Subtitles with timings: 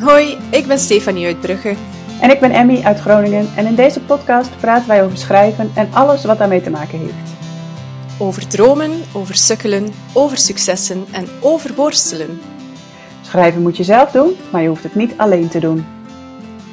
[0.00, 1.74] Hoi, ik ben Stefanie uit Brugge.
[2.20, 5.88] En ik ben Emmy uit Groningen en in deze podcast praten wij over schrijven en
[5.92, 7.30] alles wat daarmee te maken heeft.
[8.18, 12.40] Over dromen, over sukkelen, over successen en over worstelen.
[13.22, 15.86] Schrijven moet je zelf doen, maar je hoeft het niet alleen te doen.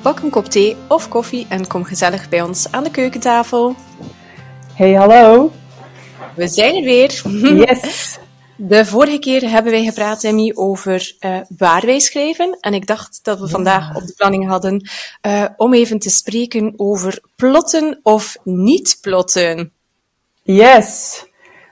[0.02, 3.76] Pak een kop thee of koffie en kom gezellig bij ons aan de keukentafel.
[4.74, 5.52] Hey, hallo.
[6.36, 7.22] We zijn er weer.
[7.66, 8.18] Yes.
[8.60, 12.58] De vorige keer hebben wij gepraat, Emmy, over uh, waar wij schrijven.
[12.60, 14.90] En ik dacht dat we vandaag op de planning hadden
[15.28, 19.72] uh, om even te spreken over plotten of niet plotten.
[20.44, 21.24] Yes.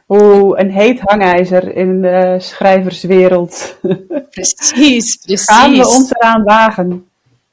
[0.07, 3.77] Oeh, een heet hangijzer in de schrijverswereld.
[4.29, 5.45] Precies, precies.
[5.45, 7.09] Gaan we ons eraan wagen?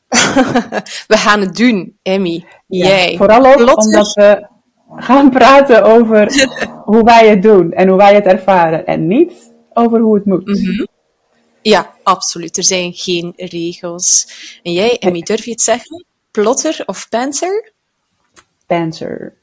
[1.13, 2.45] we gaan het doen, Emmy.
[2.67, 3.17] Ja, Jij.
[3.17, 4.51] Vooral ook omdat we
[4.97, 6.49] gaan praten over
[6.85, 8.87] hoe wij het doen en hoe wij het ervaren.
[8.87, 10.47] En niet over hoe het moet.
[10.47, 10.87] Mm -hmm.
[11.63, 12.57] Ja, absoluut.
[12.57, 14.27] Er zijn geen regels.
[14.63, 16.05] En jij, Emmy, durf je het zeggen?
[16.31, 17.73] Plotter of pantser?
[18.67, 19.35] Pantser.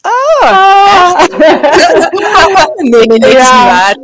[0.00, 1.26] Ah!
[2.76, 3.64] nee, nee, nee, ja.
[3.64, 3.96] waar.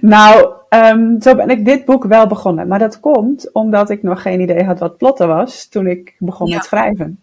[0.00, 2.68] Nou, um, zo ben ik dit boek wel begonnen.
[2.68, 6.48] Maar dat komt omdat ik nog geen idee had wat plotten was toen ik begon
[6.48, 6.56] ja.
[6.56, 7.20] met schrijven.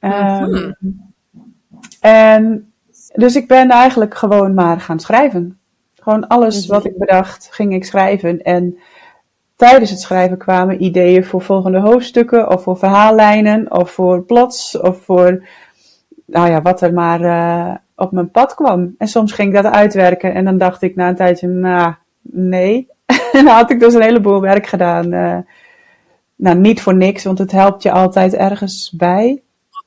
[0.00, 1.13] Um, mm -hmm.
[2.00, 2.72] En
[3.14, 5.58] dus ik ben eigenlijk gewoon maar gaan schrijven.
[5.94, 8.42] Gewoon alles wat ik bedacht, ging ik schrijven.
[8.42, 8.78] En
[9.56, 15.02] tijdens het schrijven kwamen ideeën voor volgende hoofdstukken, of voor verhaallijnen, of voor plots, of
[15.02, 15.46] voor,
[16.26, 18.94] nou ja, wat er maar uh, op mijn pad kwam.
[18.98, 22.88] En soms ging ik dat uitwerken en dan dacht ik na een tijdje, nou, nee.
[23.32, 25.12] en dan had ik dus een heleboel werk gedaan.
[25.12, 25.38] Uh,
[26.36, 29.42] nou, niet voor niks, want het helpt je altijd ergens bij.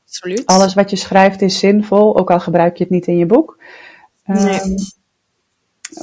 [0.08, 0.46] Absoluut.
[0.46, 3.60] Alles wat je schrijft is zinvol, ook al gebruik je het niet in je boek.
[4.26, 4.62] Nee.
[4.62, 4.76] Um,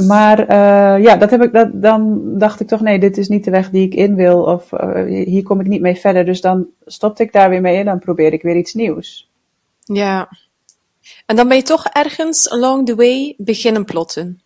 [0.06, 3.44] maar uh, ja, dat heb ik, dat, dan dacht ik toch, nee, dit is niet
[3.44, 4.42] de weg die ik in wil.
[4.42, 6.25] Of uh, hier kom ik niet mee verder.
[6.25, 9.31] Dus dan stopte ik daar weer mee en dan probeer ik weer iets nieuws.
[9.78, 10.28] Ja.
[11.26, 14.41] En dan ben je toch ergens along the way beginnen plotten.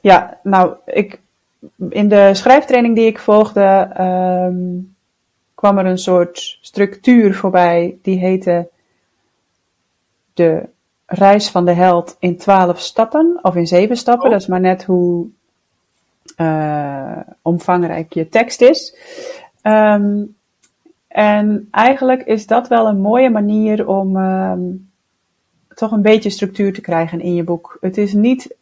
[0.00, 1.20] Ja, nou, ik,
[1.88, 4.93] in de schrijftraining die ik volgde, um,
[5.64, 8.68] kwam er een soort structuur voorbij die heette
[10.34, 10.68] de
[11.06, 14.24] reis van de held in twaalf stappen of in zeven stappen.
[14.24, 14.30] Oh.
[14.30, 15.26] Dat is maar net hoe
[16.36, 18.96] uh, omvangrijk je tekst is.
[19.62, 20.36] Um,
[21.08, 24.90] en eigenlijk is dat wel een mooie manier om um,
[25.74, 27.78] toch een beetje structuur te krijgen in je boek.
[27.80, 28.56] Het is niet,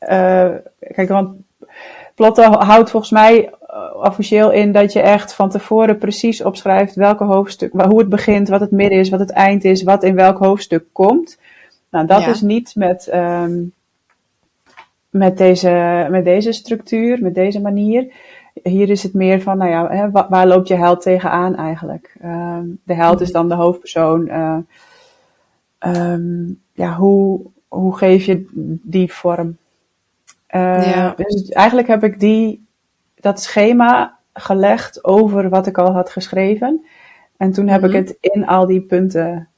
[0.00, 1.36] uh, kijk, want
[2.14, 3.52] plotten houdt volgens mij
[4.02, 8.60] officieel in dat je echt van tevoren precies opschrijft welke hoofdstuk, hoe het begint, wat
[8.60, 11.38] het midden is, wat het eind is, wat in welk hoofdstuk komt.
[11.90, 12.28] Nou, dat ja.
[12.28, 13.72] is niet met, um,
[15.10, 18.12] met, deze, met deze structuur, met deze manier.
[18.62, 22.14] Hier is het meer van, nou ja, hè, waar, waar loopt je held tegenaan eigenlijk?
[22.24, 24.26] Um, de held is dan de hoofdpersoon.
[24.28, 24.56] Uh,
[25.78, 28.46] um, ja, hoe, hoe geef je
[28.82, 29.56] die vorm?
[30.54, 31.14] Uh, ja.
[31.16, 32.66] Dus eigenlijk heb ik die,
[33.22, 36.84] dat schema gelegd over wat ik al had geschreven.
[37.36, 37.96] En toen heb mm -hmm.
[37.96, 39.48] ik het in al die punten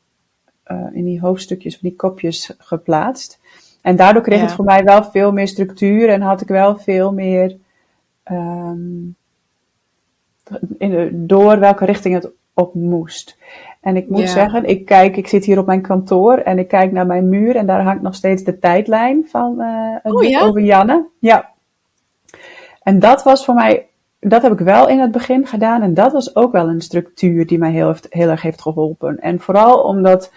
[0.66, 3.40] uh, in die hoofdstukjes, of die kopjes geplaatst.
[3.82, 4.44] En daardoor kreeg ja.
[4.44, 7.56] het voor mij wel veel meer structuur en had ik wel veel meer
[8.30, 9.16] um,
[10.78, 13.38] in, door welke richting het op moest.
[13.80, 14.26] En ik moet Ja.
[14.26, 17.56] zeggen, ik kijk, ik zit hier op mijn kantoor en ik kijk naar mijn muur
[17.56, 20.40] en daar hangt nog steeds de tijdlijn van uh, Oh, ja?
[20.40, 21.08] over Janne.
[21.18, 21.53] Ja.
[22.84, 23.86] En dat was voor mij,
[24.20, 27.46] dat heb ik wel in het begin gedaan en dat was ook wel een structuur
[27.46, 29.20] die mij heel, heel erg heeft geholpen.
[29.20, 30.32] En vooral omdat,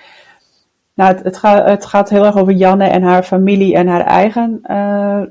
[0.94, 4.06] nou, het, het, gaat, het gaat heel erg over Janne en haar familie en haar
[4.06, 5.22] eigen eh,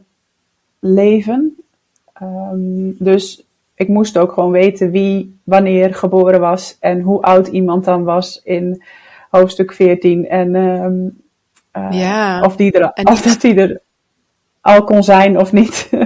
[0.81, 1.57] leven.
[2.13, 3.45] Ehm, dus
[3.75, 8.41] ik moest ook gewoon weten wie wanneer geboren was en hoe oud iemand dan was
[8.45, 8.83] in
[9.31, 10.29] hoofdstuk 14.
[10.29, 11.09] En ehm,
[11.71, 12.41] eh, Ja.
[12.41, 13.81] of, die er, En of dat die er
[14.61, 15.91] al kon zijn of niet.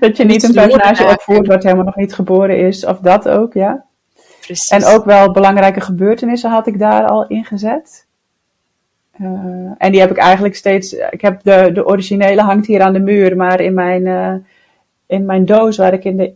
[0.00, 3.52] dat je niet een personage opvoert wat helemaal nog niet geboren is, of dat ook,
[3.52, 3.84] ja.
[4.40, 4.68] Precies.
[4.68, 8.06] En ook wel belangrijke gebeurtenissen had ik daar al ingezet.
[9.20, 9.28] Uh,
[9.78, 10.92] en die heb ik eigenlijk steeds.
[10.92, 14.34] Ik heb de, de originele hangt hier aan de muur, maar in mijn, uh,
[15.06, 16.34] in mijn doos waar ik in de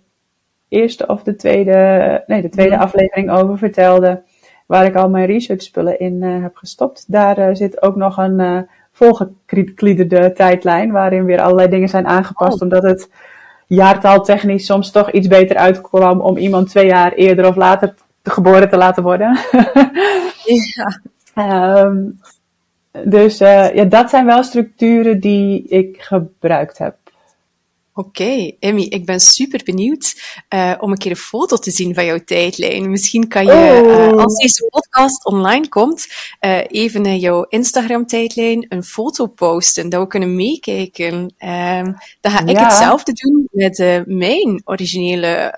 [0.68, 2.82] eerste of de tweede, nee, de tweede Mhm.
[2.82, 4.22] aflevering over vertelde,
[4.66, 10.32] waar ik al mijn researchspullen in uh, heb gestopt, daar zit ook nog een volgekliederde
[10.32, 12.62] tijdlijn, waarin weer allerlei dingen zijn aangepast, Oh.
[12.62, 13.10] omdat het
[13.74, 18.30] jaartal technisch soms toch iets beter uitkwam om iemand twee jaar eerder of later te
[18.30, 19.38] geboren te laten worden.
[20.44, 21.00] Ja.
[21.84, 22.20] um,
[23.02, 26.96] dus uh, ja, dat zijn wel structuren die ik gebruikt heb.
[27.96, 30.14] Oké, Emmy, ik ben super benieuwd
[30.54, 32.90] uh, om een keer een foto te zien van jouw tijdlijn.
[32.90, 33.82] Misschien kan je,
[34.12, 36.06] uh, als deze podcast online komt,
[36.40, 41.34] uh, even in jouw Instagram-tijdlijn een foto posten, dat we kunnen meekijken.
[41.38, 45.54] Ehm, dan ga ik hetzelfde doen met mijn originele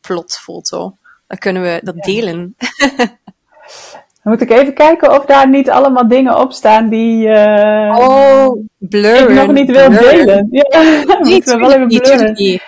[0.00, 0.96] plotfoto.
[1.26, 2.56] Dan kunnen we dat delen.
[4.24, 8.48] Dan moet ik even kijken of daar niet allemaal dingen op staan die uh, oh,
[8.78, 9.28] blurren.
[9.28, 10.48] ik nog niet wil delen.
[10.50, 12.60] Ja, moeten we wel even blurren.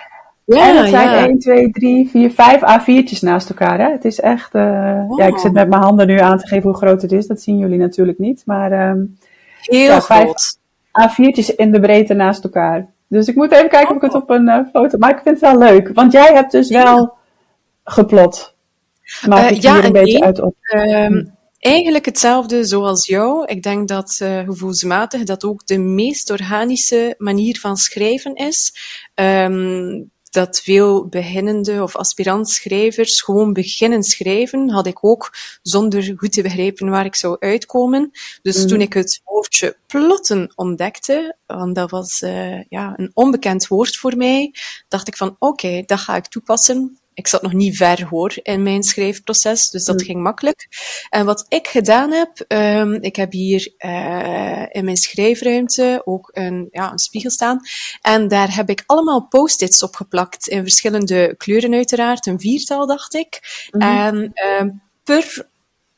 [0.45, 1.25] Ja, en het zijn ja.
[1.25, 3.79] 1, 2, 3, 4, 5 A4'tjes naast elkaar.
[3.79, 3.91] Hè?
[3.91, 4.55] Het is echt...
[4.55, 5.19] Uh, wow.
[5.19, 7.27] Ja, ik zit met mijn handen nu aan te geven hoe groot het is.
[7.27, 8.43] Dat zien jullie natuurlijk niet.
[8.45, 9.17] Maar um,
[9.61, 10.57] Heel ja, groot.
[11.01, 12.85] A4'tjes in de breedte naast elkaar.
[13.07, 13.95] Dus ik moet even kijken oh.
[13.95, 14.97] of ik het op een uh, foto...
[14.97, 15.91] Maar ik vind het wel leuk.
[15.93, 17.13] Want jij hebt dus wel
[17.83, 18.55] geplot.
[19.27, 20.55] Maak ik hier een beetje uit op.
[20.75, 23.45] Um, Eigenlijk hetzelfde zoals jou.
[23.45, 28.73] Ik denk dat uh, gevoelsmatig dat ook de meest organische manier van schrijven is.
[29.15, 36.31] Um, dat veel beginnende of aspirant schrijvers gewoon beginnen schrijven, had ik ook zonder goed
[36.31, 38.11] te begrijpen waar ik zou uitkomen.
[38.41, 38.67] Dus mm.
[38.67, 44.17] toen ik het woordje plotten ontdekte, want dat was uh, ja, een onbekend woord voor
[44.17, 44.53] mij,
[44.87, 48.33] dacht ik van oké, okay, dat ga ik toepassen ik zat nog niet ver hoor
[48.41, 50.05] in mijn schrijfproces, dus dat mm.
[50.05, 50.67] ging makkelijk.
[51.09, 56.67] En wat ik gedaan heb, um, ik heb hier uh, in mijn schrijfruimte ook een,
[56.71, 57.59] ja, een spiegel staan.
[58.01, 63.39] En daar heb ik allemaal post-its opgeplakt in verschillende kleuren uiteraard, een viertal dacht ik.
[63.71, 63.81] Mm.
[63.81, 64.71] En uh,
[65.03, 65.47] per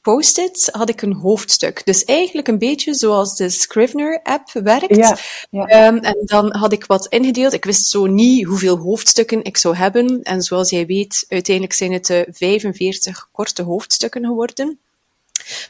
[0.10, 1.86] post-it had ik een hoofdstuk.
[1.86, 4.96] Dus eigenlijk een beetje zoals de Scrivener-app werkt.
[4.96, 5.18] Ja,
[5.50, 5.88] ja.
[5.88, 7.54] Um, en dan had ik wat ingedeeld.
[7.54, 10.22] Ik wist zo niet hoeveel hoofdstukken ik zou hebben.
[10.24, 14.80] En zoals jij weet, uiteindelijk zijn het de 45 korte hoofdstukken geworden.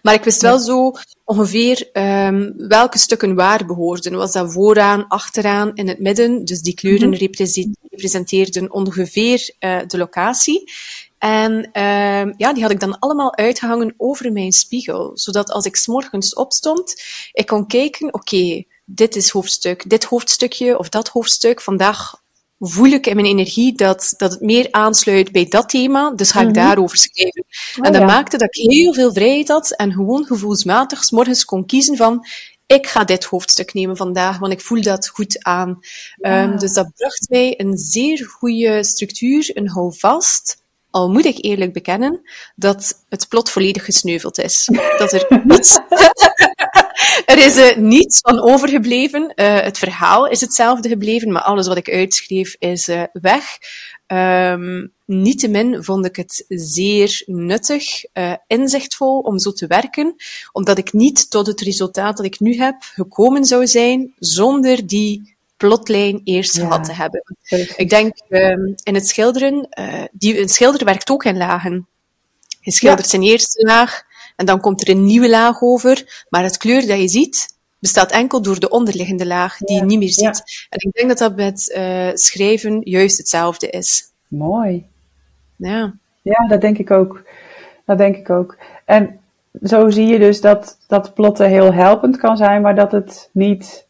[0.01, 0.91] Maar ik wist wel zo
[1.23, 4.15] ongeveer um, welke stukken waar behoorden.
[4.15, 6.45] Was dat vooraan, achteraan, in het midden?
[6.45, 7.29] Dus die kleuren mm -hmm.
[7.89, 10.71] representeerden ongeveer uh, de locatie.
[11.19, 15.11] En uh, ja, die had ik dan allemaal uitgehangen over mijn spiegel.
[15.13, 20.77] Zodat als ik s'morgens opstond, ik kon kijken, oké, okay, dit is hoofdstuk, dit hoofdstukje
[20.77, 21.61] of dat hoofdstuk.
[21.61, 22.21] Vandaag
[22.59, 26.39] voel ik in mijn energie dat, dat het meer aansluit bij dat thema, dus ga
[26.39, 26.63] ik mm -hmm.
[26.63, 27.45] daarover schrijven.
[27.77, 28.07] Oh, en dat ja.
[28.07, 32.25] maakte dat ik heel veel vrijheid had en gewoon gevoelsmatig s morgens kon kiezen van,
[32.65, 35.79] ik ga dit hoofdstuk nemen vandaag, want ik voel dat goed aan.
[36.15, 36.43] Ja.
[36.43, 40.58] Um, dus dat bracht mij een zeer goede structuur, een houvast,
[40.91, 42.21] al moet ik eerlijk bekennen
[42.55, 44.69] dat het plot volledig gesneuveld is.
[44.97, 45.79] Dat er niets,
[47.33, 49.33] er is uh, niets van overgebleven.
[49.35, 53.43] Uh, het verhaal is hetzelfde gebleven, maar alles wat ik uitschreef is uh, weg.
[54.07, 57.85] Um, Niettemin vond ik het zeer nuttig,
[58.47, 60.15] inzichtvol om zo te werken,
[60.51, 65.37] omdat ik niet tot het resultaat dat ik nu heb gekomen zou zijn zonder die
[65.59, 67.23] plotlijn eerst ja, gehad te hebben.
[67.75, 71.87] Ik denk um, in het schilderen, uh, die, een schilder werkt ook in lagen.
[72.59, 73.09] Je schildert ja.
[73.09, 74.03] zijn eerste laag
[74.35, 78.11] en dan komt er een nieuwe laag over, maar het kleur dat je ziet bestaat
[78.11, 79.81] enkel door de onderliggende laag die ja.
[79.81, 80.67] je niet meer ziet.
[80.69, 84.03] En ik denk dat dat met uh, schrijven juist hetzelfde is.
[84.27, 84.85] Mooi.
[85.55, 85.93] Ja.
[86.21, 87.23] Ja, dat denk ik ook.
[87.85, 88.57] Dat denk ik ook.
[88.85, 89.19] En
[89.63, 93.87] zo zie je dus dat, dat plotten heel helpend kan zijn, maar dat het niet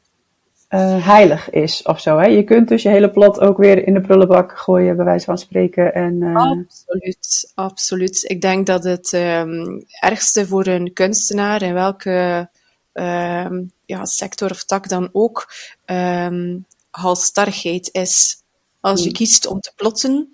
[0.69, 2.17] uh, heilig is of zo.
[2.17, 2.25] Hè?
[2.25, 5.37] Je kunt dus je hele plot ook weer in de prullenbak gooien, bij wijze van
[5.37, 5.93] spreken.
[5.93, 6.35] En, uh...
[6.35, 8.23] Absoluut, absoluut.
[8.27, 12.49] Ik denk dat het um, ergste voor een kunstenaar, in welke
[12.93, 15.53] um, ja, sector of tak dan ook,
[15.85, 18.37] um, halstarrigheid is.
[18.81, 19.15] Als je hmm.
[19.15, 20.29] kiest om te plotten,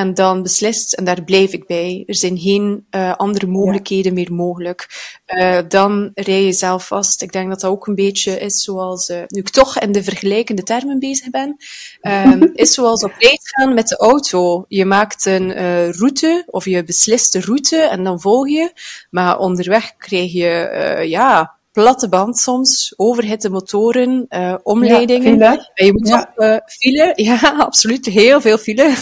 [0.00, 4.12] en dan beslist, en daar blijf ik bij, er zijn geen uh, andere mogelijkheden ja.
[4.12, 4.88] meer mogelijk.
[5.26, 7.22] Uh, dan rij je zelf vast.
[7.22, 10.02] Ik denk dat dat ook een beetje is zoals, uh, nu ik toch in de
[10.02, 11.56] vergelijkende termen bezig ben,
[12.02, 14.64] um, is zoals op reis gaan met de auto.
[14.68, 15.52] Je maakt een
[15.92, 18.72] route, of je beslist de route, en dan volg je.
[19.10, 25.38] Maar onderweg krijg je, ja, platte band soms, overhitte motoren, uh, omleidingen.
[25.38, 25.86] Ja, file.
[25.86, 26.20] Je moet ja.
[26.20, 28.94] op uh, file, ja, absoluut, heel veel file.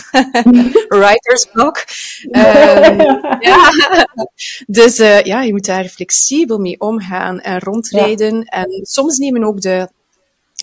[0.98, 1.84] Writer's block.
[2.30, 3.00] Um,
[3.50, 3.72] ja.
[4.66, 8.44] Dus ja, je moet daar flexibel mee omgaan en rondrijden.
[8.44, 9.88] En soms nemen ook de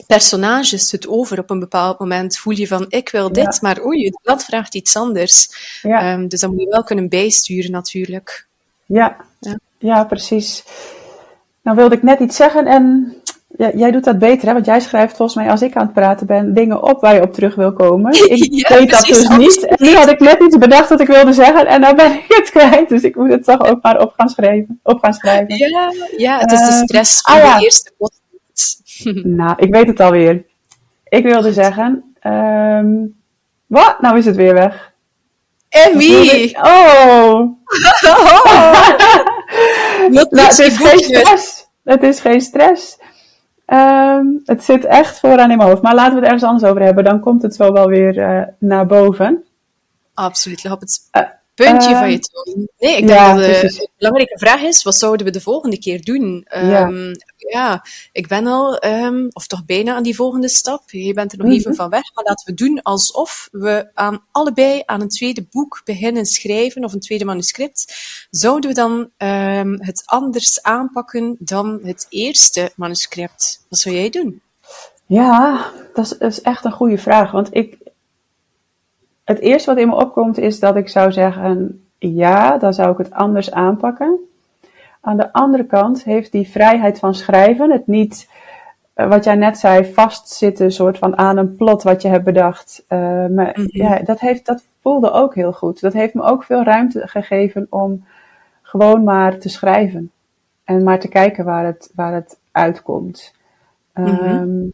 [0.08, 2.38] personages het over op een bepaald moment.
[2.38, 5.48] Voel je van, ik wil dit, maar oei, blad vraagt iets anders.
[5.84, 8.48] Um, dus dan moet je wel kunnen bijsturen natuurlijk.
[8.86, 9.26] Ja,
[9.78, 10.04] ja.
[10.04, 10.64] precies.
[11.66, 13.16] Nou wilde ik net iets zeggen en
[13.58, 14.54] ja, jij doet dat beter, hè?
[14.54, 17.22] want jij schrijft volgens mij als ik aan het praten ben dingen op waar je
[17.22, 18.12] op terug wil komen.
[18.36, 19.66] Ik ja, weet dat dus niet.
[19.66, 22.26] En nu had ik net iets bedacht dat ik wilde zeggen en dan ben ik
[22.28, 22.90] het kwijt.
[22.90, 24.80] Dus ik moet het toch ook maar op gaan schrijven.
[24.84, 25.58] Op gaan schrijven.
[25.58, 27.58] Ja, ja het is de ehm, stress van uh, ah, ja.
[27.58, 28.82] de eerste podcast.
[29.40, 30.44] nou, ik weet het alweer.
[31.10, 33.06] Ik wilde zeggen, Ehm,
[33.66, 34.02] wat?
[34.02, 34.94] Nou is het weer weg.
[35.70, 36.56] Emmy!
[36.62, 37.50] Oh!
[40.12, 41.68] nou, het is geen stress.
[41.84, 42.98] Het is geen stress.
[43.66, 45.82] Ehm, het zit echt vooraan in mijn hoofd.
[45.82, 47.04] Maar laten we het ergens anders over hebben.
[47.04, 49.44] Dan komt het zo wel weer uh, naar boven.
[50.14, 50.72] Absoluut.
[50.72, 51.24] Op het uh,
[51.56, 52.70] puntje van je ehm, tong.
[52.78, 56.48] Nee, ik denk dat de belangrijke vraag is, wat zouden we de volgende keer doen?
[56.56, 57.86] Um, ja.
[58.12, 60.92] ik ben al, um, of toch bijna aan die volgende stap.
[60.92, 61.80] Je bent er nog even mhm.
[61.80, 66.26] van weg, maar laten we doen alsof we aan allebei aan een tweede boek beginnen
[66.26, 67.96] schrijven, of een tweede manuscript.
[68.30, 69.10] Zouden we dan
[69.80, 73.66] het anders aanpakken dan het eerste manuscript?
[73.70, 74.42] Wat zou jij doen?
[75.06, 77.32] Ja, dat is echt een goede vraag.
[77.32, 77.78] Want ik,
[79.26, 82.98] het eerste wat in me opkomt is dat ik zou zeggen, ja, dan zou ik
[82.98, 84.20] het anders aanpakken.
[85.02, 88.30] Aan de andere kant heeft die vrijheid van schrijven, het niet,
[88.94, 92.86] eh, wat jij net zei, vastzitten soort van aan een plot wat je hebt bedacht.
[92.90, 93.66] Uh, maar mhm.
[93.68, 95.82] ja, dat, heeft, dat voelde ook heel goed.
[95.82, 98.06] Dat heeft me ook veel ruimte gegeven om
[98.62, 100.12] gewoon maar te schrijven.
[100.64, 103.34] En maar te kijken waar het, waar het uitkomt.
[103.94, 104.74] Mm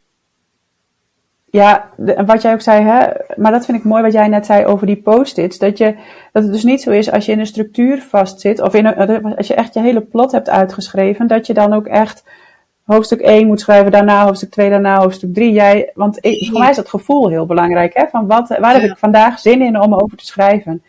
[1.51, 1.89] ja,
[2.25, 4.88] wat jij ook zei, hè, maar dat vind ik mooi wat jij net zei over
[4.88, 5.58] die post-its.
[5.58, 5.96] Dat, je,
[6.31, 9.36] dat het dus niet zo is als je in een structuur vastzit, of in een,
[9.36, 12.24] als je echt je hele plot hebt uitgeschreven, dat je dan ook echt
[12.84, 15.51] hoofdstuk 1 moet schrijven, daarna hoofdstuk 2, daarna hoofdstuk 3.
[15.51, 18.91] Jij, want ik, voor mij is dat gevoel heel belangrijk, hè, van wat, waar heb
[18.91, 20.84] ik vandaag zin in om over te schrijven.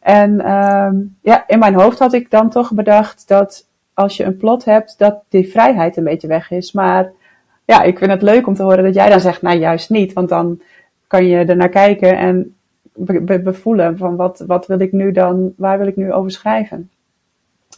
[0.00, 4.36] En um, ja, in mijn hoofd had ik dan toch bedacht dat als je een
[4.36, 6.72] plot hebt, dat die vrijheid een beetje weg is.
[6.72, 7.12] Maar
[7.64, 10.12] ja, ik vind het leuk om te horen dat jij dan zegt, nou juist niet.
[10.12, 10.60] Want dan
[11.06, 12.54] kan je er naar kijken en
[13.42, 16.90] bevoelen van wat, wat wil ik nu dan, waar wil ik nu over schrijven.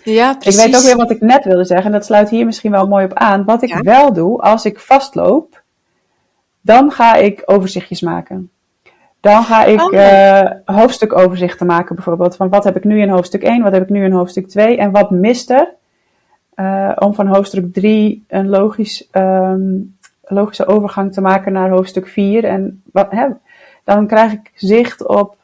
[0.03, 0.65] Ja, precies.
[0.65, 2.89] Ik weet ook weer wat ik net wilde zeggen, en dat sluit hier misschien wel
[2.89, 3.45] mooi op aan.
[3.45, 5.63] Wat ik wel doe, als ik vastloop,
[6.61, 8.51] dan ga ik overzichtjes maken.
[9.21, 12.37] Dan ga ik oh, uh, hoofdstukoverzichten maken bijvoorbeeld.
[12.37, 14.77] Van wat heb ik nu in hoofdstuk 1, wat heb ik nu in hoofdstuk 2
[14.77, 15.75] en wat mist er?
[16.57, 22.45] Uh, om van hoofdstuk 3 een logisch, um, logische overgang te maken naar hoofdstuk 4.
[22.45, 23.29] En wat, hè,
[23.85, 25.37] dan krijg ik zicht op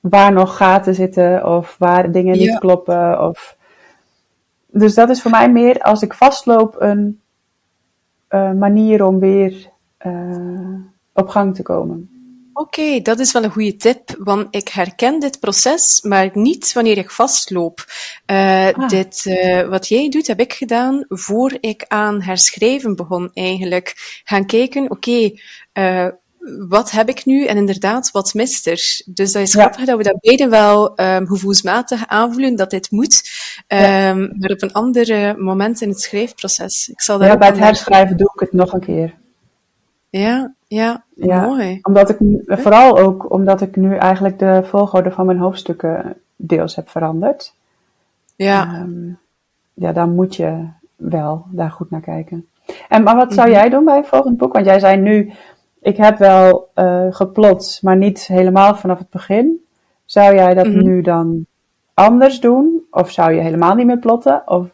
[0.00, 3.28] waar nog gaten zitten of waar dingen niet kloppen.
[3.28, 3.56] Of...
[4.66, 7.20] Dus dat is voor mij meer als ik vastloop een
[8.30, 9.68] uh, manier om weer
[10.06, 10.74] uh,
[11.12, 12.19] op gang te komen.
[12.60, 16.98] Oké, dat is wel een goede tip, want ik herken dit proces, maar niet wanneer
[16.98, 17.84] ik vastloop.
[18.26, 24.20] Uh, Dit, uh, wat jij doet, heb ik gedaan voor ik aan herschrijven begon eigenlijk.
[24.24, 25.40] Gaan kijken, oké, okay,
[25.72, 26.08] uh,
[26.68, 29.02] wat heb ik nu en inderdaad, wat mist er?
[29.06, 29.60] Dus dat is ja.
[29.60, 33.30] grappig dat we dat beide wel um, gevoelsmatig aanvoelen dat dit moet,
[33.68, 34.10] ja.
[34.10, 36.88] um, maar op een ander moment in het schrijfproces.
[36.88, 39.14] Ik zal ja, bij het herschrijven doe ik het nog een keer.
[40.10, 41.78] Ja, ja, ja, mooi.
[41.82, 46.88] Omdat ik, vooral ook omdat ik nu eigenlijk de volgorde van mijn hoofdstukken deels heb
[46.88, 47.54] veranderd.
[48.36, 48.80] Ja.
[48.80, 49.18] Um,
[49.74, 52.48] ja, dan moet je wel daar goed naar kijken.
[52.88, 53.56] En, maar wat zou mhm.
[53.56, 54.52] jij doen bij een volgend boek?
[54.52, 55.32] Want jij zei nu,
[55.80, 59.64] ik heb wel uh, geplot, maar niet helemaal vanaf het begin.
[60.04, 60.84] Zou jij dat mhm.
[60.84, 61.46] nu dan
[61.94, 62.82] anders doen?
[62.90, 64.42] Of zou je helemaal niet meer plotten?
[64.46, 64.66] Of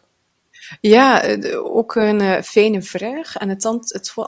[0.81, 3.35] ja, eh, ook een uh, fijne vraag.
[3.35, 3.65] En het,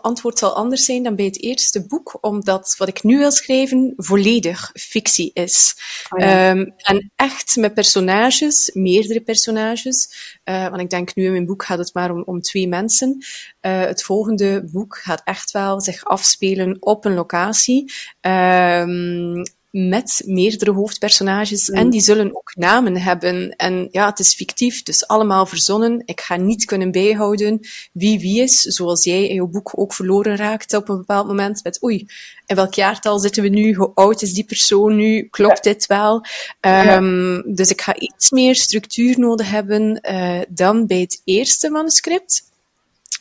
[0.01, 3.93] antwoord zal anders zijn dan bij het eerste boek, omdat wat ik nu wil schrijven
[3.96, 5.75] volledig fictie is.
[6.10, 10.10] Oh um, en echt met personages, meerdere personages.
[10.46, 13.17] Uh, want ik denk nu in mijn boek gaat het maar om, om twee mensen.
[13.62, 17.91] Uh, het volgende boek gaat echt wel zich afspelen op een locatie.
[18.22, 21.91] Um, met meerdere hoofdpersonages en mm.
[21.91, 23.55] die zullen ook namen hebben.
[23.55, 26.01] En ja, het is fictief, dus allemaal verzonnen.
[26.05, 27.59] Ik ga niet kunnen bijhouden
[27.93, 31.63] wie wie is, zoals jij in jouw boek ook verloren raakt op een bepaald moment
[31.63, 32.07] met oei,
[32.45, 33.73] in welk jaartal zitten we nu?
[33.73, 35.27] Hoe oud is die persoon nu?
[35.29, 36.25] Klopt dit wel?
[36.61, 42.48] Um, Dus ik ga iets meer structuur nodig hebben uh, dan bij het eerste manuscript.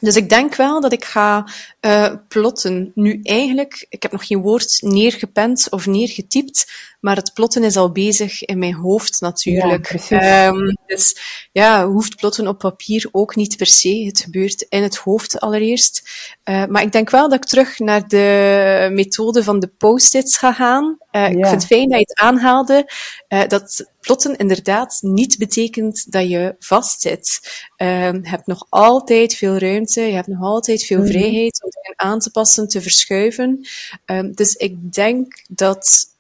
[0.01, 1.49] Dus ik denk wel dat ik ga
[1.81, 2.93] uh, plotten.
[2.95, 7.93] Nu eigenlijk, ik heb nog geen woord neergepend of neergetypt, maar het plotten is al
[7.93, 10.09] bezig in mijn hoofd natuurlijk.
[10.09, 11.17] Ja, um, dus
[11.53, 14.05] ja, hoeft plotten op papier ook niet per se.
[14.05, 16.11] Het gebeurt in het hoofd allereerst.
[16.45, 20.53] Uh, maar ik denk wel dat ik terug naar de methode van de post-its ga
[20.53, 20.99] gaan.
[21.13, 21.29] Uh, ja.
[21.29, 22.93] Ik vind het fijn dat je het aanhaalde,
[23.49, 27.41] dat plotten inderdaad niet betekent dat je vastzit.
[27.77, 31.09] Ehm, je hebt nog altijd veel ruimte, je hebt nog altijd veel mhm.
[31.09, 33.67] vrijheid om dingen aan te passen, te verschuiven.
[34.07, 36.17] Um, dus ik denk dat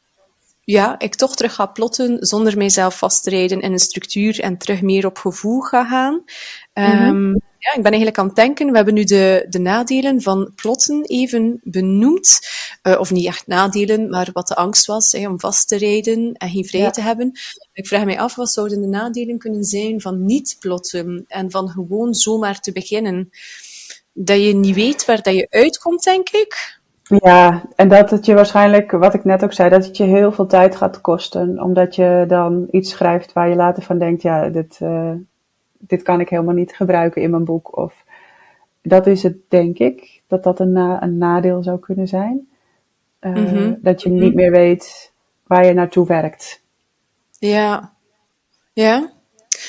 [0.61, 4.58] ja, ik toch terug ga plotten zonder mijzelf vast te rijden in een structuur en
[4.58, 6.25] terug meer op gevoel ga gaan.
[6.73, 10.22] Um, ja, ja, ik ben eigenlijk aan het denken, we hebben nu de, de nadelen
[10.22, 12.38] van plotten even benoemd.
[12.82, 16.32] Uh, of niet echt nadelen, maar wat de angst was hè, om vast te rijden
[16.32, 17.32] en geen vrij te hebben.
[17.72, 21.68] Ik vraag mij af, wat zouden de nadelen kunnen zijn van niet plotten en van
[21.68, 23.30] gewoon zomaar te beginnen?
[24.12, 26.80] Dat je niet weet waar dat je uitkomt, denk ik.
[27.02, 30.32] Ja, en dat het je waarschijnlijk, wat ik net ook zei, dat het je heel
[30.32, 31.62] veel tijd gaat kosten.
[31.62, 35.12] Omdat je dan iets schrijft waar je later van denkt, ja, dit, uh,
[35.78, 37.76] dit kan ik helemaal niet gebruiken in mijn boek.
[37.76, 38.04] Of
[38.82, 42.49] dat is het, denk ik, dat dat een, een nadeel zou kunnen zijn.
[43.20, 43.78] Uh, mm -hmm.
[43.80, 45.12] Dat je niet meer weet
[45.47, 46.62] waar je naartoe werkt.
[47.38, 47.92] Ja,
[48.73, 49.12] ja.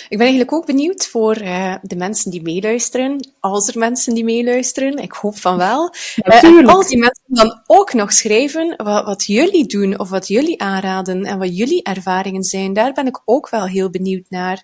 [0.09, 4.23] Ik ben eigenlijk ook benieuwd voor uh, de mensen die meeluisteren, als er mensen die
[4.23, 5.93] meeluisteren, ik hoop van wel.
[6.23, 10.61] Uh, als die mensen dan ook nog schrijven wat, wat, jullie doen of wat jullie
[10.61, 14.63] aanraden en wat jullie ervaringen zijn, daar ben ik ook wel heel benieuwd naar.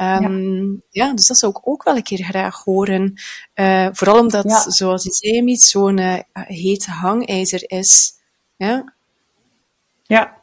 [0.00, 1.06] Um, ja.
[1.06, 1.14] ja.
[1.14, 3.14] dus dat zou ik ook wel een keer graag horen.
[3.54, 4.70] Uh, vooral omdat, ja.
[4.70, 8.12] zoals je zei, niet zo'n hete hangijzer is.
[8.56, 8.92] Ja.
[10.06, 10.42] Ja,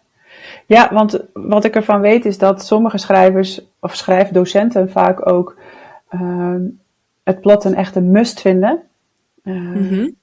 [0.66, 5.58] ja, want wat ik ervan weet is dat sommige schrijvers of schrijfdocenten vaak ook
[6.12, 6.56] uh,
[7.24, 8.82] het plot een echte must vinden.
[9.44, 10.16] Uh, mm-hmm.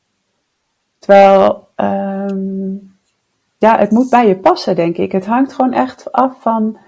[0.98, 2.96] Terwijl, um,
[3.58, 5.12] ja, het moet bij je passen, denk ik.
[5.12, 6.78] Het hangt gewoon echt af van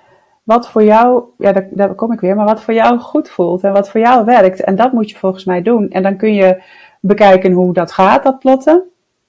[0.43, 3.65] wat voor jou, ja, daar, daar kom ik weer, maar wat voor jou goed voelt
[3.65, 4.61] en wat voor jou werkt.
[4.61, 5.91] En dat moet je volgens mij doen.
[5.91, 6.63] En dan kun je
[7.01, 8.83] bekijken hoe dat gaat, dat plotten.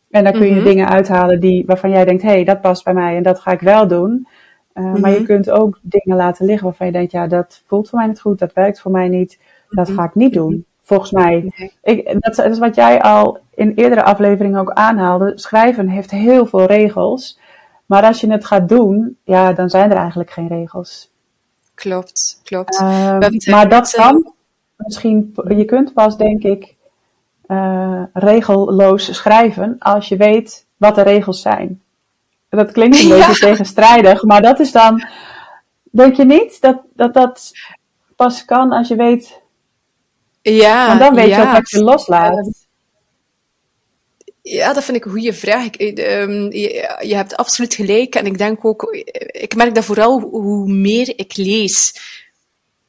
[0.09, 0.65] En dan kun je mm-hmm.
[0.65, 3.51] dingen uithalen die, waarvan jij denkt, hé, hey, dat past bij mij en dat ga
[3.51, 4.27] ik wel doen.
[4.73, 5.01] Uh, mm-hmm.
[5.01, 8.07] Maar je kunt ook dingen laten liggen waarvan je denkt, ja, dat voelt voor mij
[8.07, 10.65] niet goed, dat werkt voor mij niet, dat ga ik niet doen.
[10.81, 11.51] Volgens mij,
[11.81, 15.31] ik, dat, is wat jij al in eerdere afleveringen ook aanhaalde.
[15.35, 17.39] Schrijven heeft heel veel regels.
[17.85, 21.11] Maar als je het gaat doen, ja, dan zijn er eigenlijk geen regels.
[21.75, 22.79] Klopt, klopt.
[22.81, 23.17] Uh,
[23.49, 24.33] maar dat kan
[24.75, 26.75] misschien, je kunt pas, denk ik,
[27.47, 31.81] uh, regelloos schrijven als je weet wat de regels zijn.
[32.57, 35.07] Dat klinkt een beetje tegenstrijdig, maar dat is dan,
[35.91, 37.51] denk je niet dat dat, dat
[38.15, 39.41] pas kan als je weet.
[40.41, 41.41] Ja, want dan weet ja.
[41.41, 42.67] je ook wat je loslaat.
[44.41, 45.69] Ja, dat vind ik een goede vraag.
[45.69, 48.15] Ik, um, je, je, hebt absoluut gelijk.
[48.15, 48.83] En ik denk ook,
[49.27, 51.95] ik merk dat vooral hoe meer ik lees,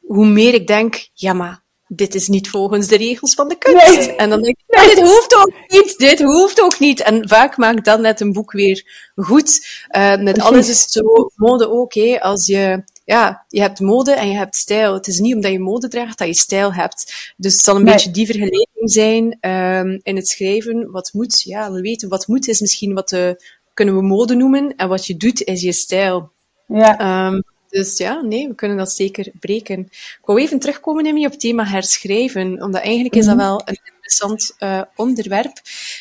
[0.00, 1.62] hoe meer ik denk, ja, maar
[1.96, 3.96] dit is niet volgens de regels van de kunst.
[3.96, 4.16] Nee.
[4.16, 7.02] En dan denk ik, nee, dit hoeft ook niet, dit hoeft ook niet.
[7.02, 9.66] En vaak maakt dat net een boek weer goed.
[9.96, 12.20] Uh, met alles is het zo, mode ook, hè.
[12.20, 14.94] Als je, ja, je hebt mode en je hebt stijl.
[14.94, 17.32] Het is niet omdat je mode draagt dat je stijl hebt.
[17.36, 17.92] Dus het zal een nee.
[17.92, 20.90] beetje die vergelijking zijn um, in het schrijven.
[20.90, 24.76] Wat moet, ja, we weten, wat moet is misschien wat de, kunnen we mode noemen.
[24.76, 26.30] En wat je doet is je stijl.
[26.66, 27.26] Ja.
[27.26, 29.78] Um, dus ja, nee, we kunnen dat zeker breken.
[29.80, 33.78] Ik wou even terugkomen Emmy, op het thema herschrijven, omdat eigenlijk is dat wel een
[33.84, 35.60] interessant uh, onderwerp,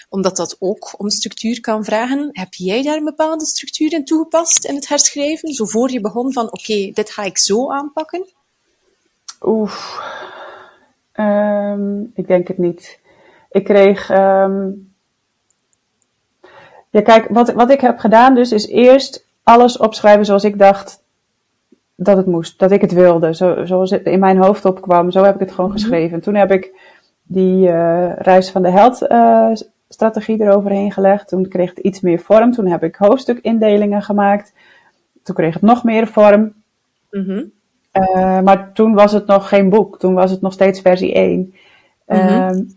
[0.10, 2.30] omdat dat ook om structuur kan vragen.
[2.32, 6.34] Heb jij daar een bepaalde structuur in toegepast in het herschrijven, zo voor je begon
[6.34, 8.26] van oké, okay, dit ga ik zo aanpakken?
[9.42, 10.02] Oef,
[11.14, 13.00] um, ik denk het niet.
[13.52, 14.10] Ik kreeg...
[14.10, 14.90] Um...
[16.90, 21.01] Ja, kijk, wat, wat ik heb gedaan dus is eerst alles opschrijven zoals ik dacht
[22.04, 25.12] dat het moest, dat ik het wilde, zo, zoals het in mijn hoofd opkwam.
[25.12, 26.22] Zo heb ik het gewoon geschreven.
[26.22, 26.72] Toen heb ik
[27.24, 29.52] die uh, reis van de held uh,
[29.90, 31.28] strategie eroverheen gelegd.
[31.28, 32.52] Toen kreeg het iets meer vorm.
[32.52, 34.54] Toen heb ik hoofdstukindelingen gemaakt.
[35.24, 36.54] Toen kreeg het nog meer vorm.
[37.12, 37.52] Mm -hmm.
[37.94, 40.00] uh, maar toen was het nog geen boek.
[40.00, 41.54] Toen was het nog steeds versie 1.
[42.06, 42.68] Mm -hmm.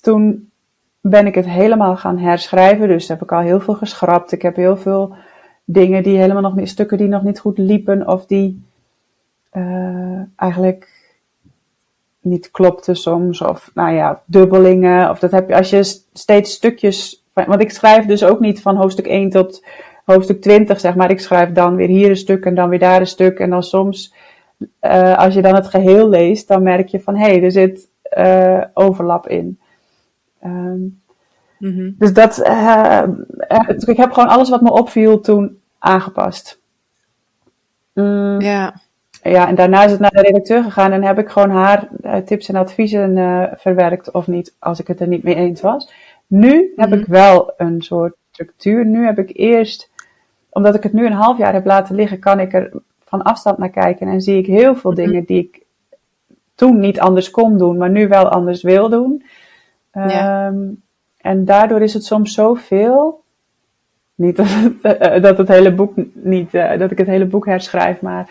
[0.00, 0.50] toen
[1.00, 2.88] ben ik het helemaal gaan herschrijven.
[2.88, 4.32] Dus heb ik al heel veel geschrapt.
[4.32, 5.14] Ik heb heel veel
[5.64, 8.62] dingen die helemaal nog niet, stukken die nog niet goed liepen of die
[9.52, 10.94] uh, eigenlijk
[12.20, 13.40] niet klopten soms.
[13.40, 15.10] Of nou ja, dubbelingen.
[15.10, 17.24] Of dat heb je als je steeds stukjes.
[17.32, 19.64] Want ik schrijf dus ook niet van hoofdstuk 1 tot
[20.04, 21.10] hoofdstuk 20, zeg maar.
[21.10, 23.38] Ik schrijf dan weer hier een stuk en dan weer daar een stuk.
[23.38, 24.14] En dan soms,
[24.80, 27.88] uh, als je dan het geheel leest, dan merk je van hé, hey, er zit
[28.18, 29.58] uh, overlap in.
[30.44, 31.02] Um,
[31.58, 31.94] Mm-hmm.
[31.98, 33.02] Dus dat, uh,
[33.86, 36.60] ik heb gewoon alles wat me opviel toen aangepast.
[37.92, 38.74] Mm, ja.
[39.22, 42.16] Ja, en daarna is het naar de redacteur gegaan en heb ik gewoon haar uh,
[42.16, 45.92] tips en adviezen uh, verwerkt of niet, als ik het er niet mee eens was.
[46.26, 48.86] Nu heb ik wel een soort structuur.
[48.86, 49.90] Nu heb ik eerst,
[50.50, 52.72] omdat ik het nu een half jaar heb laten liggen, kan ik er
[53.04, 55.06] van afstand naar kijken en zie ik heel veel mm-hmm.
[55.06, 55.62] dingen die ik
[56.54, 59.24] toen niet anders kon doen, maar nu wel anders wil doen.
[59.92, 60.52] Ja.
[61.24, 63.22] En daardoor is het soms zoveel.
[64.14, 67.46] Niet dat het, uh, dat het hele boek niet, uh, dat ik het hele boek
[67.46, 68.28] herschrijf, maar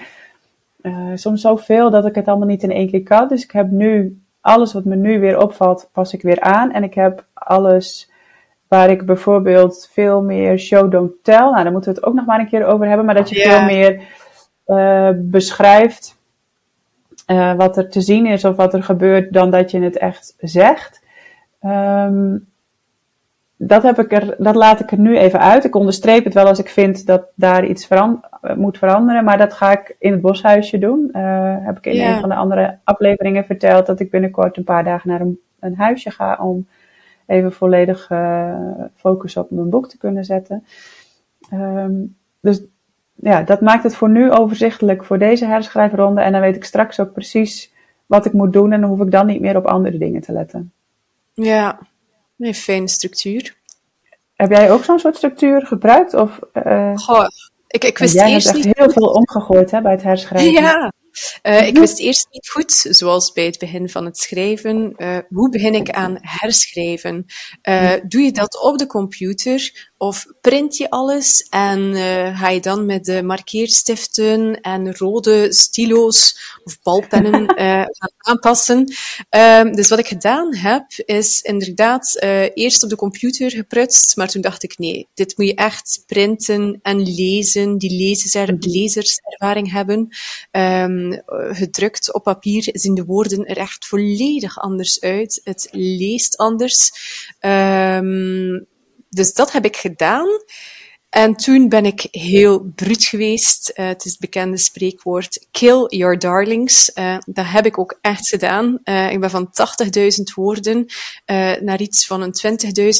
[0.82, 3.28] uh, soms zoveel dat ik het allemaal niet in één keer kan.
[3.28, 6.72] Dus ik heb nu alles wat me nu weer opvalt, pas ik weer aan.
[6.72, 8.12] En ik heb alles
[8.68, 11.50] waar ik bijvoorbeeld veel meer show don't tell.
[11.50, 13.06] Nou, daar moeten we het ook nog maar een keer over hebben.
[13.06, 14.02] Maar dat je veel meer
[14.68, 16.18] uh, beschrijft
[17.28, 20.36] uh, wat er te zien is of wat er gebeurt, dan dat je het echt
[20.38, 21.02] zegt.
[21.62, 22.52] Um,
[23.68, 25.64] dat, heb ik er, dat laat ik er nu even uit.
[25.64, 28.24] Ik onderstreep het wel als ik vind dat daar iets veran
[28.56, 29.24] moet veranderen.
[29.24, 31.10] Maar dat ga ik in het boshuisje doen.
[31.14, 34.84] Uh, heb ik in een van de andere afleveringen verteld dat ik binnenkort een paar
[34.84, 36.68] dagen naar een, een huisje ga om
[37.26, 38.56] even volledig uh,
[38.96, 40.66] focus op mijn boek te kunnen zetten.
[41.54, 42.64] Um, dus
[43.16, 46.22] ja, dat maakt het voor nu overzichtelijk voor deze herschrijfronde.
[46.22, 47.74] En dan weet ik straks ook precies
[48.06, 48.72] wat ik moet doen.
[48.72, 50.72] En dan hoef ik dan niet meer op andere dingen te letten.
[51.34, 51.80] Ja,
[52.46, 53.56] een fijne structuur.
[54.34, 56.14] Heb jij ook zo'n soort structuur gebruikt?
[56.14, 57.26] Of, uh, Goh,
[57.68, 58.78] ik, ik wist jij eerst hebt echt niet...
[58.78, 60.52] heel veel omgegooid hè, bij het herschrijven.
[60.62, 60.94] Ja,
[61.44, 65.50] uh, ik wist eerst niet goed, zoals bij het begin van het schrijven, uh, hoe
[65.50, 67.26] begin ik aan herschrijven?
[67.70, 71.96] Uh, doe je dat op de computer of print je alles en
[72.36, 77.54] ga je dan met de markeerstiften en rode stilo's of balpennen
[78.00, 78.94] gaan aanpassen?
[79.30, 82.18] Ehm, dus wat ik gedaan heb, is inderdaad
[82.54, 86.80] eerst op de computer geprutst, maar toen dacht ik nee, dit moet je echt printen
[86.82, 90.08] en lezen, die lezer, lezerservaring hebben.
[90.52, 91.03] Um,
[91.52, 95.42] gedrukt op papier zien de woorden er echt volledig anders uit.
[95.44, 96.92] Het leest anders.
[97.40, 98.68] Um,
[99.10, 100.28] dus dat heb ik gedaan.
[101.14, 103.72] En toen ben ik heel bruut geweest.
[103.76, 106.92] Uh, het is het bekende spreekwoord kill your darlings.
[106.96, 108.80] Uh, dat heb ik ook echt gedaan.
[108.84, 109.50] Uh, ik ben van
[110.18, 110.86] 80.000 woorden
[111.62, 112.58] naar iets van een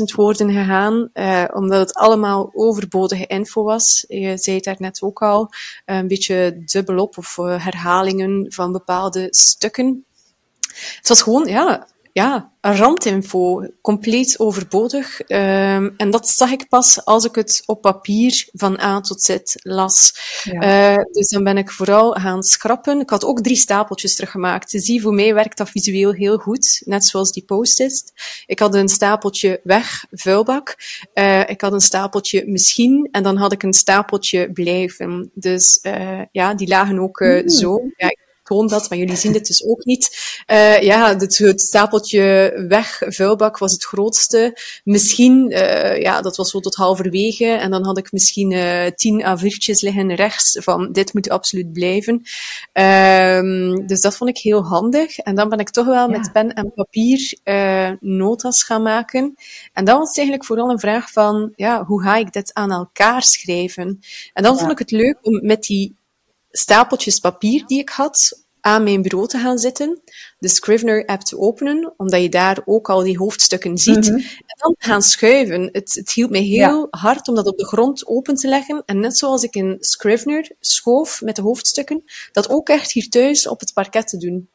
[0.10, 1.10] 20.000 woorden gegaan,
[1.54, 4.06] omdat het allemaal overbodige info was.
[4.08, 5.50] Je zei het daarnet ook al,
[5.86, 10.06] een beetje dubbelop of herhalingen van bepaalde stukken.
[10.98, 15.20] Het was gewoon, ja, ja, randinfo, compleet overbodig.
[15.20, 19.38] Um, en dat zag ik pas als ik het op papier van A tot Z
[19.54, 20.14] las.
[20.44, 20.96] Ja.
[20.96, 23.00] Uh, dus dan ben ik vooral gaan schrappen.
[23.00, 24.70] Ik had ook drie stapeltjes teruggemaakt.
[24.70, 28.14] Zie, voor mij werkt dat visueel heel goed, net zoals die post-it.
[28.46, 30.76] Ik had een stapeltje weg, vuilbak.
[31.14, 35.32] Uh, ik had een stapeltje misschien, en dan had ik een stapeltje blijven.
[35.34, 37.50] Dus uh, ja, die lagen ook mm.
[37.50, 37.82] zo.
[37.98, 40.18] Ja, toon dat, maar jullie zien dit dus ook niet.
[40.52, 44.58] Uh, ja, het, het, stapeltje weg, vuilbak was het grootste.
[44.84, 47.46] Misschien, uh, ja, dat was zo tot halverwege.
[47.46, 52.14] En dan had ik misschien uh, tien A4'tjes liggen rechts van dit moet absoluut blijven.
[52.74, 55.18] Um, dus dat vond ik heel handig.
[55.18, 56.18] En dan ben ik toch wel ja.
[56.18, 57.38] met pen en papier
[58.00, 59.36] notas gaan maken.
[59.74, 62.72] En dan was het eigenlijk vooral een vraag van, ja, hoe ga ik dit aan
[62.72, 64.00] elkaar schrijven?
[64.34, 64.60] En dan ja.
[64.60, 65.96] vond ik het leuk om met die
[66.56, 70.02] stapeltjes papier die ik had aan mijn bureau te gaan zitten,
[70.40, 74.24] de Scrivener app te openen, omdat je daar ook al die hoofdstukken ziet, mm -hmm.
[74.24, 75.70] en dan gaan schuiven.
[75.72, 77.00] Het, het hielp me heel ja.
[77.00, 80.52] hard om dat op de grond open te leggen, en net zoals ik in Scrivener
[80.60, 84.50] schoof met de hoofdstukken, dat ook echt hier thuis op het parket te doen.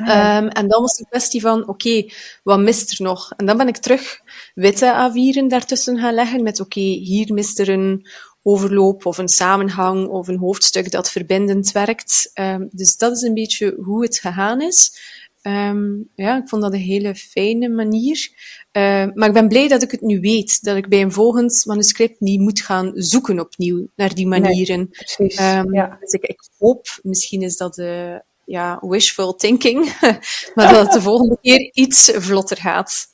[0.00, 0.36] Ah, ja.
[0.36, 3.32] um, en dan was de kwestie van, oké, okay, wat mist er nog?
[3.36, 4.20] En dan ben ik terug
[4.54, 8.06] witte A4'en daartussen gaan leggen met, oké, okay, hier mist er een
[8.42, 12.30] overloop of een samenhang of een hoofdstuk dat verbindend werkt.
[12.34, 15.00] Um, dus dat is een beetje hoe het gegaan is.
[15.42, 18.28] Um, ja, ik vond dat een hele fijne manier.
[18.72, 20.62] Uh, maar ik ben blij dat ik het nu weet.
[20.62, 24.76] Dat ik bij een volgend manuscript niet moet gaan zoeken opnieuw naar die manieren.
[24.76, 25.96] Nee, precies, um, ja.
[26.00, 29.84] Dus ik, ik, hoop, misschien is dat uh, ja, wishful thinking,
[30.54, 33.10] maar dat het de volgende keer iets vlotter gaat.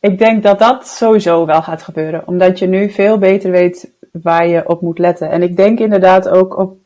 [0.00, 2.26] Ik denk dat dat sowieso wel gaat gebeuren.
[2.26, 5.30] Omdat je nu veel beter weet waar je op moet letten.
[5.30, 6.76] En ik denk inderdaad ook op.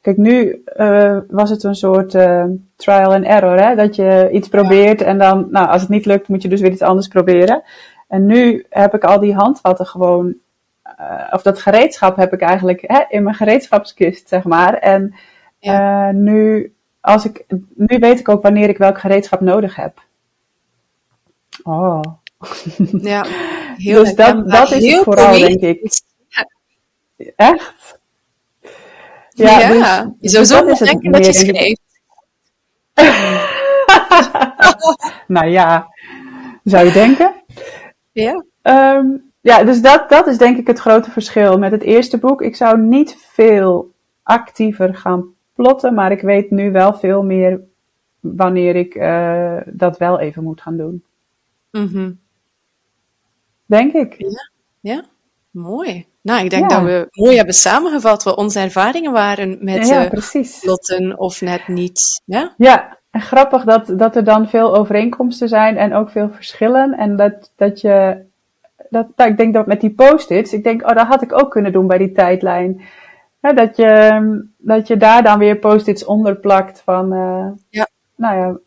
[0.00, 2.44] Kijk, nu uh, was het een soort uh,
[2.76, 3.74] trial and error, hè?
[3.74, 6.70] Dat je iets probeert en dan, nou, als het niet lukt, moet je dus weer
[6.72, 7.62] iets anders proberen.
[8.08, 10.34] En nu heb ik al die handvatten gewoon,
[11.00, 14.74] uh, of dat gereedschap heb ik eigenlijk hè, in mijn gereedschapskist, zeg maar.
[14.74, 15.14] En
[15.58, 16.12] ja.
[16.12, 20.02] nu, als ik, nu weet ik ook wanneer ik welk gereedschap nodig heb.
[21.62, 22.00] Oh.
[23.00, 23.26] Ja,
[23.76, 26.00] heel dus dat, dat is het vooral, denk ik.
[27.36, 27.98] Echt?
[29.28, 31.80] Ja, ja dus, je zou zo dus denken dat je schrijft.
[35.26, 35.88] nou ja,
[36.64, 37.34] zou je denken?
[38.12, 38.44] Ja.
[38.62, 42.42] Um, ja, dus dat, dat is denk ik het grote verschil met het eerste boek.
[42.42, 47.60] Ik zou niet veel actiever gaan plotten, maar ik weet nu wel veel meer
[48.20, 51.04] wanneer ik uh, dat wel even moet gaan doen.
[51.70, 52.18] Mm -hmm.
[53.66, 54.14] Denk ik.
[54.18, 54.50] Ja,
[54.80, 55.04] ja.
[55.50, 56.06] mooi.
[56.26, 56.76] Nou, ik denk ja.
[56.76, 61.68] dat we mooi hebben samengevat wat onze ervaringen waren met ja, uh, lotten of net
[61.68, 62.22] niet.
[62.24, 62.54] Ja?
[62.56, 66.92] ja, En grappig dat, dat er dan veel overeenkomsten zijn en ook veel verschillen.
[66.92, 68.24] En dat, dat je,
[68.90, 71.50] dat, nou, ik denk dat met die post-its, ik denk, oh, dat had ik ook
[71.50, 72.82] kunnen doen bij die tijdlijn.
[73.40, 77.88] dat, je, dat je daar dan weer post-its onder plakt van, uh, ja.
[78.16, 78.58] nou ja,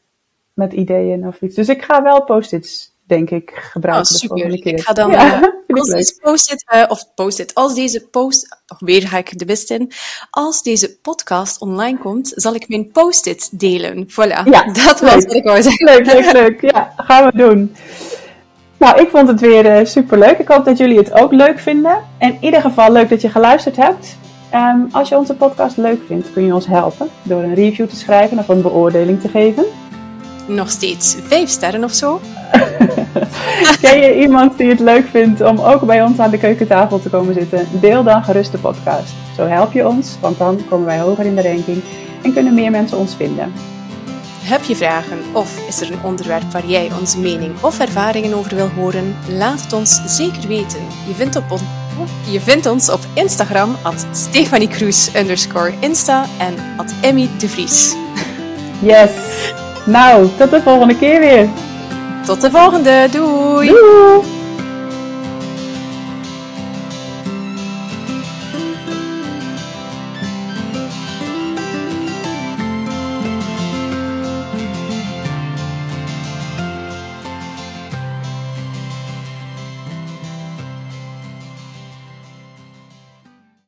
[0.54, 1.56] met ideeën of iets.
[1.56, 4.67] Dus ik ga wel post-its denk ik, gebruiken oh, super.
[4.67, 5.12] Ik ga dan,
[5.77, 9.71] als deze post-it, uh, of post-it, als deze post, oh, weer ga ik de best
[9.71, 9.91] in,
[10.29, 14.08] als deze podcast online komt, zal ik mijn post-it delen.
[14.12, 15.86] Voilà, ja, dat was wat ik wou zeggen.
[15.86, 16.71] Leuk, leuk, leuk.
[16.71, 17.75] Ja, gaan we doen.
[18.77, 20.38] Nou, ik vond het weer uh, superleuk.
[20.38, 22.03] Ik hoop dat jullie het ook leuk vinden.
[22.19, 24.17] In ieder geval leuk dat je geluisterd hebt.
[24.53, 27.95] Um, als je onze podcast leuk vindt, kun je ons helpen door een review te
[27.95, 29.65] schrijven of een beoordeling te geven
[30.49, 32.21] nog steeds vijf sterren of zo.
[33.81, 37.09] Ken je iemand die het leuk vindt om ook bij ons aan de keukentafel te
[37.09, 37.67] komen zitten?
[37.71, 39.13] Deel dan gerust de podcast.
[39.35, 41.83] Zo help je ons, want dan komen wij hoger in de ranking
[42.21, 43.51] en kunnen meer mensen ons vinden.
[44.41, 48.55] Heb je vragen of is er een onderwerp waar jij onze mening of ervaringen over
[48.55, 49.15] wil horen?
[49.38, 50.81] Laat het ons zeker weten.
[51.07, 51.59] Je vindt, op on
[52.31, 54.69] je vindt ons op Instagram at Stefanie
[55.79, 57.95] Insta en at Emmy de Vries.
[58.81, 59.12] Yes!
[59.89, 61.47] Nou, tot de volgende keer weer.
[62.25, 63.08] Tot de volgende.
[63.12, 63.67] Doei.
[63.67, 64.38] Doei.